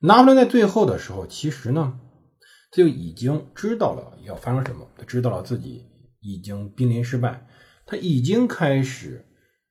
[0.00, 2.00] 拿破仑在最后的时候，其实呢，
[2.70, 5.86] 他就已经知道了要发生什么，他知道了自己
[6.20, 7.46] 已经濒临失败，
[7.86, 9.26] 他已经开始。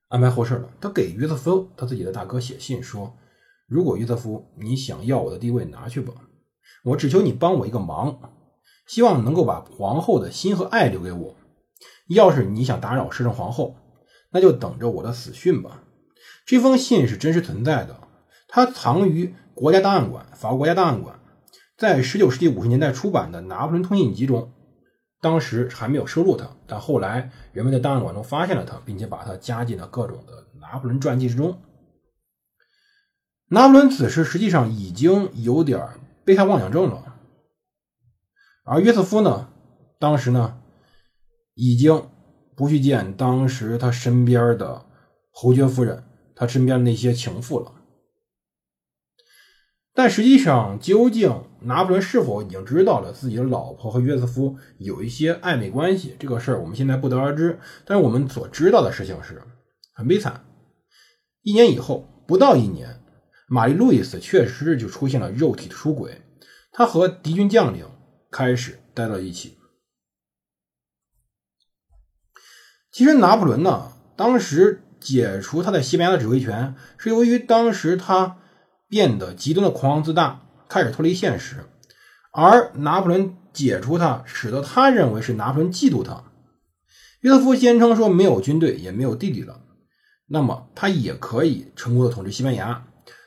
[0.08, 0.68] 安排后事了。
[0.80, 3.16] 他给约瑟夫，他自己的大哥写信说
[3.68, 6.12] ：“如果约瑟夫你想要我的地位，拿去吧。
[6.82, 8.32] 我只求你帮我一个忙，
[8.88, 11.36] 希望能够把皇后的心和爱留给我。
[12.08, 13.76] 要是你想打扰摄政皇后，
[14.32, 15.84] 那就等着我的死讯吧。”
[16.44, 18.08] 这封信是真实存在的，
[18.48, 21.20] 它藏于国家档案馆，法国国家档案馆，
[21.76, 24.50] 在19世纪50年代出版的《拿破仑通信集》中。
[25.20, 31.60] 当时还没有收录它，但后来人们在档案馆中发现了它，并且把它加进了各种的拿破仑传记之中。
[33.48, 35.86] 拿破仑此时实际上已经有点
[36.24, 37.16] 被害妄想症了，
[38.64, 39.50] 而约瑟夫呢，
[39.98, 40.58] 当时呢
[41.52, 42.08] 已经
[42.56, 44.86] 不去见当时他身边的
[45.30, 46.02] 侯爵夫人，
[46.34, 47.74] 他身边的那些情妇了。
[50.02, 56.16] 但实际上，究竟拿破仑是否已经知道了自己的老婆和约瑟夫有一些暧昧关系？
[56.18, 57.60] 这个事儿我们现在不得而知。
[57.84, 59.42] 但是我们所知道的事情是
[59.92, 60.46] 很悲惨。
[61.42, 63.02] 一年以后，不到一年，
[63.46, 66.22] 玛丽路易斯确实就出现了肉体的出轨，
[66.72, 67.84] 她和敌军将领
[68.30, 69.58] 开始待到一起。
[72.90, 78.38] 其实拿破仑呢，当时解除他在西班牙的指挥权，是由于当时他。
[78.90, 81.64] 变得极端的狂妄自大，开始脱离现实，
[82.32, 86.24] 而拿破仑解除他，使得他认为是拿破仑嫉妒他。
[87.20, 89.60] 约瑟夫坚称说没有军队，也没有弟弟了，
[90.26, 92.86] 那么他也可以成功的统治西班牙，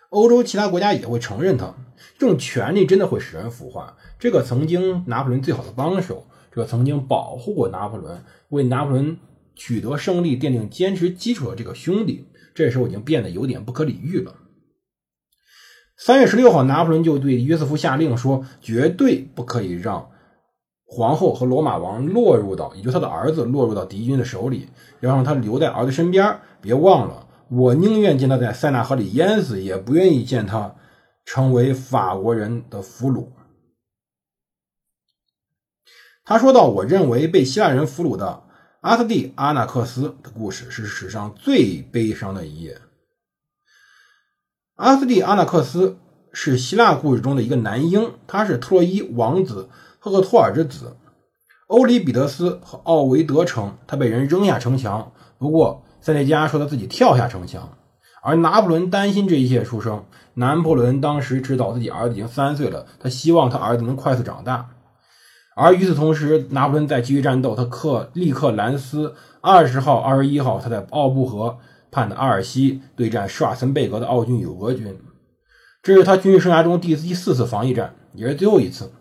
[0.09, 1.73] 欧洲其他国家也会承认他。
[2.19, 3.95] 这种权力真的会使人腐化。
[4.19, 9.17] 这个曾经拿破仑最好的帮手，这个曾经保护过拿破仑，为拿破仑
[9.55, 14.35] 取得胜利奠定坚实基础的这个兄弟，这时候已经变得有点不可理喻了。
[16.05, 20.09] 三月十六号，拿破仑就对约瑟夫下令说：“绝对不可以让
[20.85, 24.67] 皇后和罗马王落入到，也就他的儿子落入到敌军的手里，
[24.99, 26.41] 要让他留在儿子身边。
[26.59, 30.75] 别忘了，我宁愿见他在塞纳河里淹死，也不愿意见他
[31.23, 33.27] 成为法国人的俘虏。”
[36.25, 38.43] 他说到：“我认为被希腊人俘虏的
[38.81, 42.77] 阿斯蒂阿纳克斯的故事是史上最悲伤的一页。”
[44.83, 45.95] 阿斯蒂阿纳克斯
[46.33, 50.97] 是希腊故事中的一个男婴，他是特洛伊王子赫克托尔之子。
[51.67, 57.77] 欧里比得斯和奥维德城，他被人扔下城墙，不过塞内加说他自己跳下城墙。
[58.21, 60.03] 而拿破仑担心这一切出生。
[60.33, 64.67] 拿破仑当时知道自己儿子已经三岁了，他希望他儿子能快速长大。
[65.55, 71.59] 而与此同时，拿破仑在继续战斗，他克利克兰斯二十号、二十一号，他在奥布河。
[71.93, 74.97] 叛的阿尔西对战施瓦森贝格的奥军与俄军，
[75.83, 78.91] 这是他军事生涯中第第四次防御战，也是最后一次。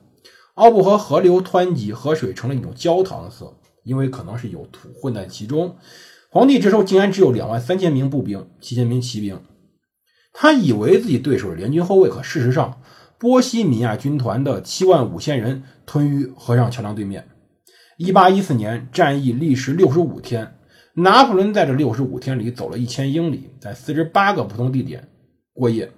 [0.54, 5.76] 奥布河河流湍急，河水成了一种焦糖色，因为可能是有土混在其中。
[6.30, 9.40] 皇帝这时候竟然只有两万三千名步兵，七千名骑兵。
[10.34, 12.82] 他以为自己对手是联军后卫，可事实上，
[13.18, 17.28] 波西米亚军团的七万五千人吞于河上桥梁对面。
[17.96, 20.58] 一八一四年，战役历时六十五天。
[20.94, 25.08] 拿破仑在这六十五天里走了一千英里，在四十八个不同地点
[25.54, 25.90] 过夜。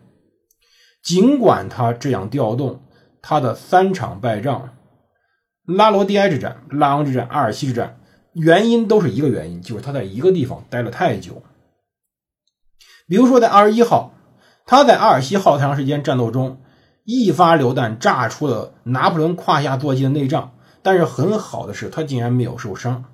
[1.02, 2.80] 尽管他这样调动，
[3.20, 4.76] 他的三场败仗——
[5.66, 7.98] 拉罗蒂埃之战、拉昂之战、阿尔西之战，
[8.32, 11.42] 原因都是一个原因，就是他在一个地方待了太久。
[13.06, 14.14] 比如说，在二十一号，
[14.64, 16.60] 他在阿尔西耗太长时间战斗中，
[17.04, 23.04] 一发榴弹炸出了拿破仑胯下坐骑的内脏，但是很好的是，他竟然没有受伤。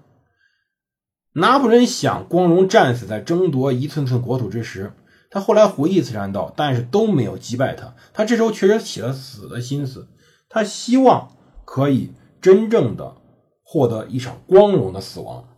[1.33, 4.93] 拿破仑想光荣战死在争夺一寸寸国土之时，
[5.31, 7.95] 他后来回忆此战道，但是都没有击败他。
[8.13, 10.09] 他这时候确实起了死的心思，
[10.49, 12.11] 他希望可以
[12.41, 13.15] 真正的
[13.63, 15.49] 获得一场光荣的死亡。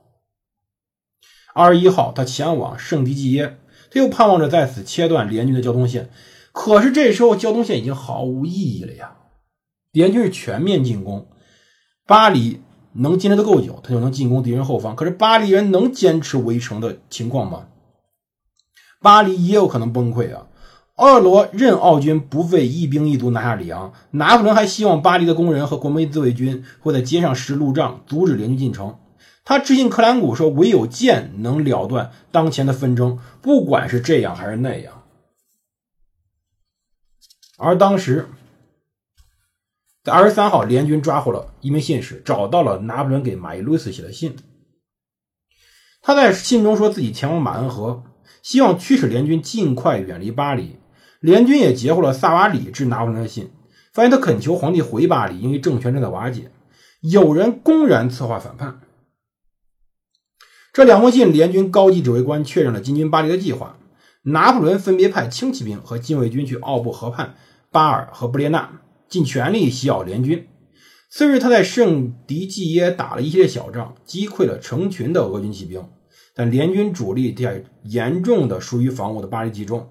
[1.55, 3.59] 二十一号，他前往圣迪基耶，
[3.91, 6.11] 他又盼望着在此切断联军的交通线。
[6.53, 9.17] 可是这时候交通线已经毫无意义了呀！
[9.91, 11.29] 联军是全面进攻，
[12.07, 12.61] 巴黎。
[12.95, 14.95] 能坚持的够久，他就能进攻敌人后方。
[14.95, 17.67] 可是巴黎人能坚持围城的情况吗？
[19.01, 20.47] 巴黎也有可能崩溃啊！
[20.97, 28.99] 奥尔罗任奥军不费一兵一卒拿下里昂，拿破仑还希望巴黎的工人和国民自卫军会在街上设路障，阻止联军进城。
[29.45, 35.03] 他致信克兰古说：“唯有剑能了断当前的纷争，不管是这样还是那样。”
[37.59, 38.29] 而当时，
[40.05, 44.37] 在二十三号，联军抓获了一名信使，找到了拿破仑给马伊·路斯写的信。
[46.01, 48.03] 他在信中说自己前往马恩河，
[48.43, 50.77] 希望驱使联军尽快远离巴黎。
[51.21, 53.53] 联军也截获了萨瓦里致拿破仑的信，
[53.93, 56.51] 发现他恳求皇帝回巴黎，因为政权正在瓦解，
[57.01, 58.81] 有人公然策划反叛。
[60.73, 63.77] 这两封信，联军高级指挥官确认了进军巴黎的计划。
[64.23, 67.37] 拿破仑分别派轻骑兵和禁卫军去奥布河畔、
[67.71, 68.81] 巴尔和布列纳，
[69.13, 70.49] 尽全力袭扰联军。
[71.11, 75.85] 次日，他在圣迪济耶打了一系列小仗，击溃了成群的俄军骑兵，
[76.35, 79.91] 但联军主力在严重的疏于防务的巴黎集中。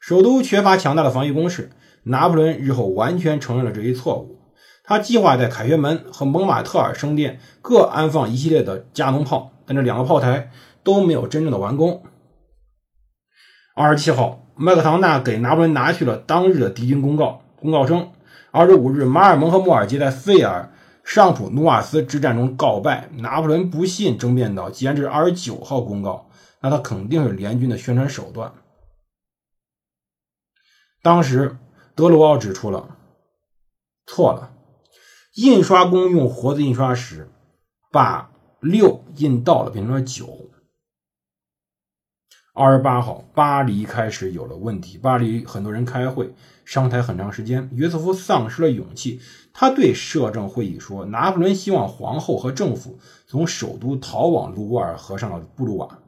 [0.00, 1.70] 首都缺乏强大的防御工事，
[2.02, 4.40] 拿破仑日后完全承认了这一错误。
[4.82, 10.50] 他计划在凯旋门和蒙马特尔圣殿各安放一系列的加农炮，但这两个炮台
[10.82, 12.02] 都没有真正的完工。
[13.76, 17.42] 二十七号，麦克唐纳给拿破仑拿去了当日的敌军公告。
[17.58, 18.10] 公告称，
[18.56, 20.72] 二十五日，马尔蒙和莫尔杰在费尔
[21.04, 23.10] 尚普努瓦斯之战中告败。
[23.16, 26.30] 拿破仑不信，争辩道：“既然这是二十九号公告，
[26.62, 28.54] 那他肯定是联军的宣传手段。”
[31.04, 31.58] 当时，
[31.94, 32.96] 德鲁奥指出了
[34.06, 34.50] 错了，
[35.34, 37.28] 印刷工用活字印刷时
[37.92, 38.30] 把
[38.60, 40.26] 六印到了，变成了九。
[42.58, 44.96] 二十八号，巴黎开始有了问题。
[44.96, 46.32] 巴黎很多人开会
[46.64, 49.20] 商谈很长时间，约瑟夫丧失了勇气。
[49.52, 55.98] 他对摄政会议说：“拿破仑希望皇后和政府从首都逃往卢瓦尔河上的布鲁瓦。”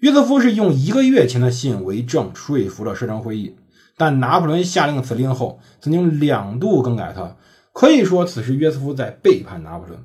[0.00, 3.54] 约瑟夫是用一个月前的信为证说服了摄政会议，
[3.98, 7.36] 但拿破仑下令此令后，曾经两度更改它。
[7.74, 10.02] 可以说，此时约瑟夫在背叛拿破仑。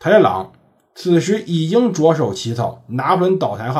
[0.00, 0.50] 泰列朗
[0.96, 3.70] 此时已经着手起草拿破仑倒台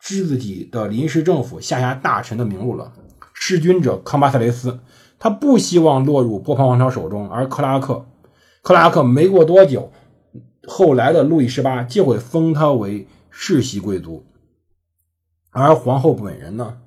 [0.00, 2.92] 自己的临时政府下辖大臣的名录了。
[3.34, 4.80] 弑君者康巴塞雷斯，
[5.18, 8.06] 他不希望落入波旁王朝手中，而克拉克，
[8.62, 9.92] 克拉克没过多久，
[10.66, 14.26] 后来的路易十八就会封他为世袭贵族。
[15.50, 16.78] 而皇后本人呢？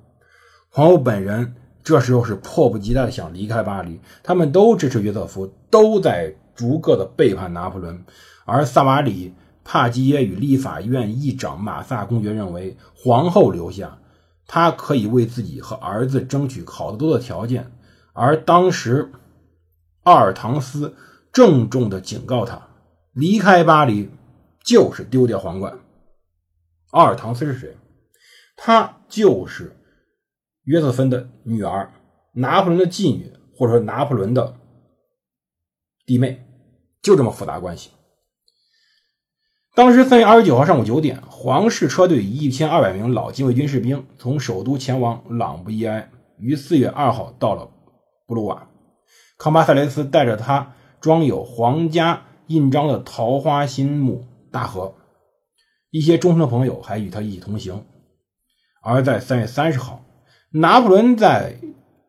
[0.68, 4.00] 皇后本人这时候是迫不及待的想离开巴黎。
[4.22, 8.04] 他们都支持约瑟夫，都在逐个的背叛拿破仑。
[8.44, 9.34] 而萨瓦里、
[9.64, 13.98] 帕基耶与立法院议长马萨公爵认为，皇后留下，
[14.46, 17.72] 他可以为自己和儿子争取好得多的条件。
[18.12, 19.10] 而当时，
[20.02, 20.94] 奥尔唐斯
[21.32, 22.68] 郑重的警告他，
[23.12, 24.10] 离开巴黎
[24.62, 25.80] 就是丢掉皇冠。
[26.90, 27.76] 奥尔唐斯是谁？
[28.56, 29.76] 她就是
[30.64, 31.92] 约瑟芬的女儿，
[32.34, 34.54] 拿破仑的继女，或者说拿破仑的
[36.06, 36.46] 弟妹，
[37.02, 37.90] 就这么复杂关系。
[39.76, 47.68] 当时三月二十九号上午九点，皇室车队一千二百名老禁卫军士兵从首都前往朗布伊埃，于四月二号到了
[48.24, 48.68] 布鲁瓦。
[49.36, 54.94] 康巴塞雷斯带着他装有皇家印章的桃花心木大盒，
[55.90, 57.84] 一些忠诚的朋友还与他一起同行。
[58.80, 60.04] 而在三月三十号，
[60.52, 61.56] 拿破仑在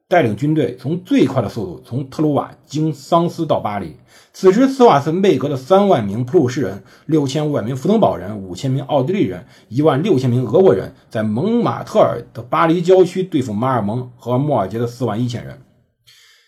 [0.07, 3.95] 带领军队从最快的速度从特鲁瓦经桑斯到巴黎。
[4.33, 15.61] 此时，斯瓦森贝格的三万名普鲁士人、六千五百名福登堡人、五千名奥地利人、一万六千名俄国人，在蒙马特尔的巴黎郊区对付马尔蒙和莫尔杰的四万一千人。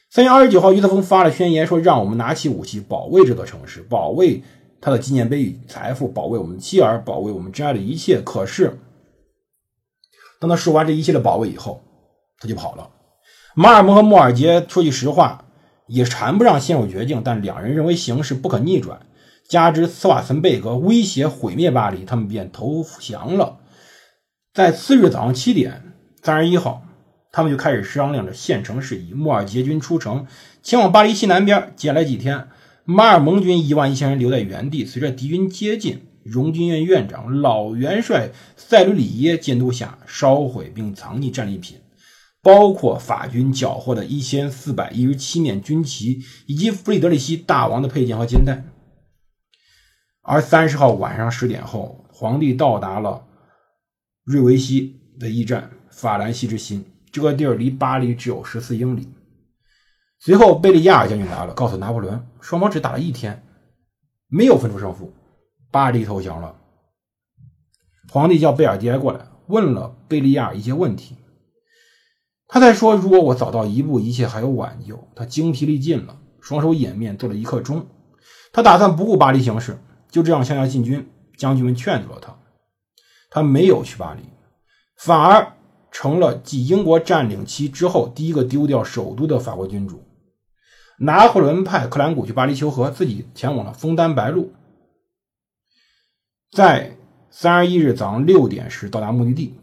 [0.10, 4.44] 三月二十九号，约瑟芬发了宣言，说：“让我们拿起武器，保卫这座城市，保卫
[4.82, 8.78] 他的纪念碑与财富，保卫我们妻儿，保卫我们珍爱的一切。”可是，
[10.40, 11.82] 当他说完这一切的保卫以后，
[12.40, 12.90] 他就跑了。
[13.60, 15.46] 马尔蒙和莫尔杰说句实话，
[15.88, 19.00] 也谈不上陷入绝境，但两人认为形势不可逆转，
[19.50, 23.58] 加之斯瓦岑贝格威胁毁灭巴黎，他们便投降了。
[24.54, 25.82] 在次日早上七点，
[26.22, 26.84] 三十一号，
[27.32, 29.14] 他们就开始商量着县城事宜。
[29.14, 30.28] 莫尔杰军出城，
[30.62, 31.74] 前往巴黎西南边。
[31.76, 32.50] 接下来几天，
[32.86, 34.86] 马尔蒙军一万一千人留在原地。
[34.86, 41.80] 随着敌军接近，荣军院院长老元帅塞吕里耶监督下，烧毁并藏匿战利品，
[42.48, 48.64] 包括法军缴获的一千四百一十七面军旗，以及弗里德里希大王的佩剑和肩带。
[50.22, 53.28] 而三十号晚上十点后，皇帝到达了
[54.24, 59.10] 瑞维西的驿站法兰西之心，这个地儿离巴黎只有十四英里。
[60.18, 63.44] 随后，贝利亚尔将军来了，告诉拿破仑，双方只打了一天，
[64.30, 65.12] 没有分出胜负。
[65.70, 66.56] 巴黎投降了。
[68.10, 71.18] 皇帝叫贝尔迪埃过来，问了贝利亚一些问题。
[72.48, 77.86] 他在说：“如果我早到一步，一切还有挽救。”他精疲力尽了，双手掩面，做了一刻钟。
[78.54, 79.78] 他打算不顾巴黎形势，
[80.10, 81.10] 就这样向下进军。
[81.38, 82.36] 将军们劝阻了他，
[83.30, 84.22] 他没有去巴黎，
[84.96, 85.54] 反而
[85.92, 90.04] 成了继英国占领期之后第一个丢掉首都的法国君主。
[91.00, 94.52] 拿破仑派克兰古去巴黎求和，自己前往了枫丹白露。
[96.52, 96.98] 在
[97.30, 99.54] 三十一日早上六点时到达目的地。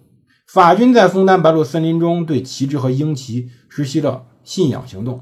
[0.55, 5.21] 法军在枫丹白露森林中对旗帜和鹰旗实施了信仰行动，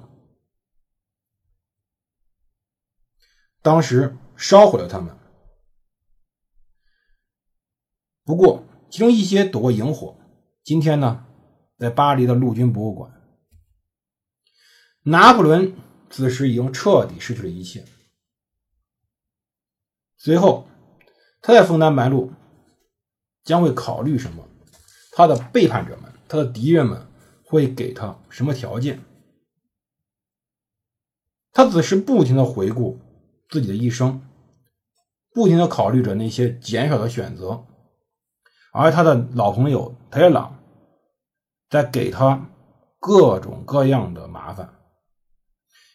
[3.63, 5.17] 当时烧毁了它们。
[8.25, 10.19] 不过，其中一些躲过萤火。
[10.63, 11.25] 今天呢，
[11.79, 13.11] 在巴黎的陆军博物馆，
[15.05, 15.75] 拿破仑
[16.11, 17.87] 此时已经彻底失去了一切。
[20.19, 20.69] 随后，
[21.41, 22.35] 他在枫丹白露
[23.43, 24.47] 将会考虑什么？
[25.15, 27.07] 他的背叛者们，他的敌人们
[27.45, 29.01] 会给他什么条件？
[31.53, 32.99] 他只是不停的回顾
[33.51, 34.23] 自己的一生，
[35.35, 37.65] 不停的考虑着那些减少的选择。
[38.73, 40.59] 而他的老朋友塔列朗
[41.69, 42.49] 在给他
[42.99, 44.75] 各种各样的麻烦。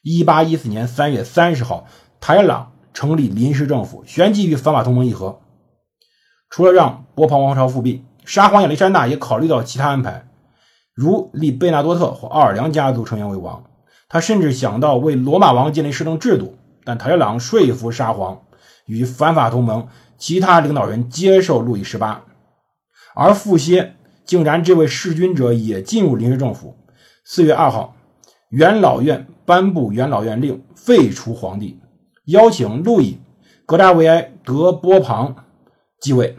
[0.03, 1.87] 一八一四年三月三十号，
[2.19, 5.41] 塔列朗成立临时政府，旋即与反法同盟议和。
[6.51, 10.27] 除了让波旁王朝复辟，沙皇亚历山大也考虑到其他安排，
[10.93, 13.63] 如立贝纳多特或奥尔良家族成员为王。
[14.09, 18.41] 他甚至想到为罗马王建立摄政制度，但塔列朗说服沙皇
[18.85, 22.25] 与反法同盟其他领导人接受路易十八。
[23.15, 26.75] 而傅歇竟然这位弑君者也进入临时政府。
[27.23, 27.95] 四月二号，
[28.49, 31.79] 元老院颁布元老院令，废除皇帝，
[32.25, 33.13] 邀请路易·
[33.65, 35.33] 格达维埃·德波旁
[36.01, 36.37] 继位。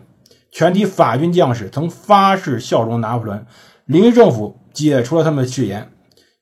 [0.51, 3.47] 全体法军将士曾发誓效忠拿破仑。
[3.85, 5.93] 临时政府解除了他们的誓言。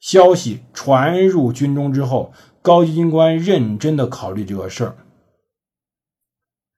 [0.00, 2.32] 消息传入军中之后，
[2.62, 4.96] 高级军官认真的考虑这个事儿，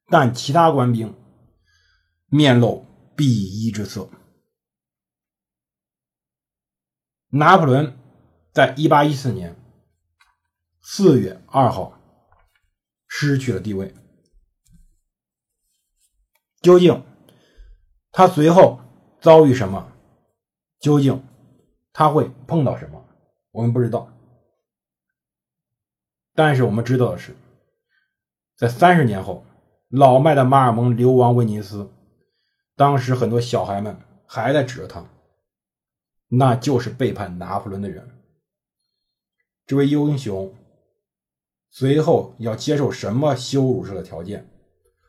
[0.06, 1.14] 但其他官兵
[2.28, 2.86] 面露。
[3.18, 4.08] 鄙夷之色。
[7.30, 7.98] 拿破仑
[8.52, 9.56] 在一八一四年
[10.80, 12.00] 四月二号
[13.08, 13.92] 失去了地位。
[16.60, 17.04] 究竟
[18.10, 18.80] 他随后
[19.20, 19.92] 遭遇什么？
[20.80, 21.22] 究竟
[21.92, 23.04] 他会碰到什么？
[23.50, 24.12] 我们不知道。
[26.34, 27.34] 但是我们知道的是，
[28.56, 29.44] 在三十年后，
[29.88, 31.90] 老迈的马尔蒙流亡威尼斯。
[32.76, 35.04] 当时很多小孩们还在指着他，
[36.28, 38.08] 那就是背叛拿破仑的人。
[39.66, 40.54] 这位英雄
[41.70, 44.48] 随后要接受什么羞辱式的条件？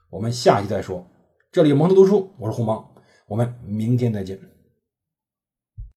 [0.09, 1.05] 我们下期再说。
[1.51, 2.83] 这里蒙特读书，我是胡蒙，
[3.29, 4.37] 我们明天再见。